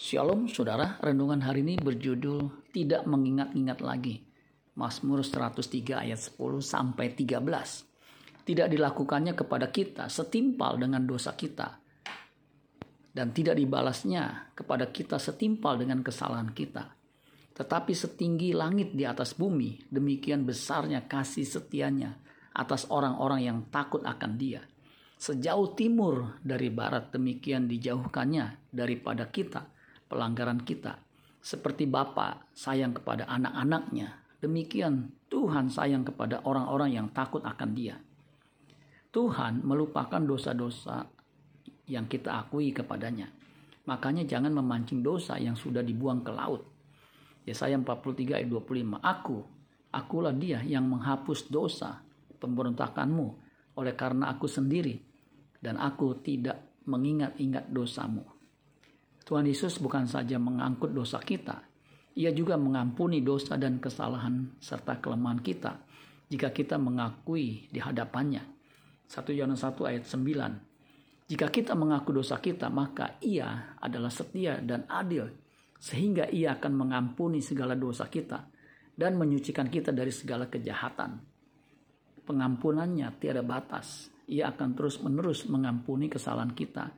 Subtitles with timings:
[0.00, 4.24] Shalom saudara, renungan hari ini berjudul Tidak mengingat-ingat lagi.
[4.80, 5.60] Mazmur 103
[5.92, 7.36] ayat 10 sampai 13.
[8.40, 11.76] Tidak dilakukannya kepada kita setimpal dengan dosa kita.
[13.12, 16.96] Dan tidak dibalasnya kepada kita setimpal dengan kesalahan kita.
[17.60, 22.16] Tetapi setinggi langit di atas bumi, demikian besarnya kasih setianya
[22.56, 24.64] atas orang-orang yang takut akan dia.
[25.20, 29.76] Sejauh timur dari barat demikian dijauhkannya daripada kita
[30.10, 30.98] pelanggaran kita.
[31.40, 37.96] Seperti Bapa sayang kepada anak-anaknya, demikian Tuhan sayang kepada orang-orang yang takut akan Dia.
[39.14, 41.06] Tuhan melupakan dosa-dosa
[41.86, 43.30] yang kita akui kepadanya.
[43.88, 46.62] Makanya jangan memancing dosa yang sudah dibuang ke laut.
[47.42, 49.00] Yesaya 43 ayat 25.
[49.00, 49.38] Aku,
[49.90, 52.04] akulah dia yang menghapus dosa
[52.38, 53.26] pemberontakanmu
[53.80, 55.00] oleh karena aku sendiri
[55.58, 58.39] dan aku tidak mengingat-ingat dosamu.
[59.30, 61.62] Tuhan Yesus bukan saja mengangkut dosa kita,
[62.18, 65.86] ia juga mengampuni dosa dan kesalahan serta kelemahan kita
[66.26, 68.42] jika kita mengakui di hadapannya.
[69.06, 71.30] 1 Yohanes 1 ayat 9.
[71.30, 75.30] Jika kita mengaku dosa kita, maka ia adalah setia dan adil
[75.78, 78.50] sehingga ia akan mengampuni segala dosa kita
[78.98, 81.22] dan menyucikan kita dari segala kejahatan.
[82.26, 84.10] Pengampunannya tiada batas.
[84.26, 86.90] Ia akan terus-menerus mengampuni kesalahan kita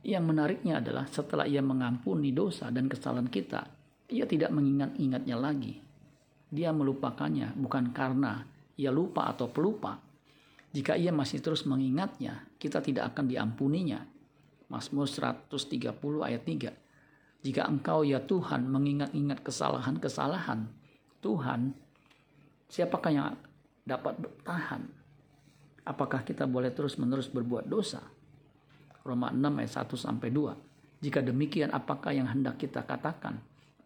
[0.00, 3.68] yang menariknya adalah setelah ia mengampuni dosa dan kesalahan kita,
[4.08, 5.76] ia tidak mengingat-ingatnya lagi.
[6.50, 8.42] Dia melupakannya bukan karena
[8.80, 10.00] ia lupa atau pelupa.
[10.70, 14.00] Jika ia masih terus mengingatnya, kita tidak akan diampuninya.
[14.70, 17.42] Mazmur 130 ayat 3.
[17.42, 20.70] Jika engkau ya Tuhan mengingat-ingat kesalahan-kesalahan
[21.20, 21.76] Tuhan,
[22.72, 23.36] siapakah yang
[23.84, 24.82] dapat bertahan?
[25.84, 28.00] Apakah kita boleh terus-menerus berbuat dosa?
[29.04, 31.00] Roma 6 ayat 1 sampai 2.
[31.00, 33.40] Jika demikian apakah yang hendak kita katakan?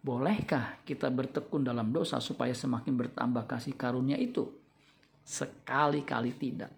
[0.05, 4.51] Bolehkah kita bertekun dalam dosa supaya semakin bertambah kasih karunia itu?
[5.25, 6.69] Sekali-kali tidak.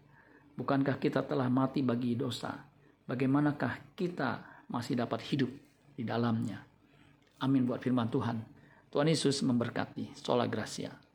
[0.54, 2.54] Bukankah kita telah mati bagi dosa?
[3.06, 5.50] Bagaimanakah kita masih dapat hidup
[5.98, 6.62] di dalamnya?
[7.42, 8.38] Amin buat firman Tuhan.
[8.88, 10.16] Tuhan Yesus memberkati.
[10.16, 11.05] Sola Gracia.